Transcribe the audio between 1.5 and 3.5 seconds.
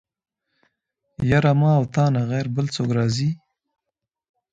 ما او تانه غير بل څوک راځي.